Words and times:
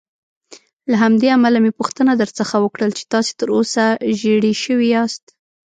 له 0.91 0.95
همدې 1.03 1.27
امله 1.37 1.57
مې 1.63 1.71
پوښتنه 1.79 2.11
درڅخه 2.21 2.57
وکړل 2.61 2.91
چې 2.97 3.03
تاسې 3.13 3.31
تراوسه 3.39 3.83
ژېړی 4.19 4.53
شوي 4.63 4.87
یاست. 4.95 5.23